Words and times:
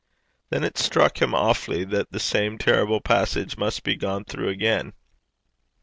Then 0.49 0.63
it 0.63 0.79
struck 0.79 1.21
him 1.21 1.35
awfully 1.35 1.83
that 1.83 2.11
the 2.11 2.19
same 2.19 2.57
terrible 2.57 3.01
passage 3.01 3.55
must 3.55 3.83
be 3.83 3.95
gone 3.95 4.25
through 4.25 4.49
again. 4.49 4.93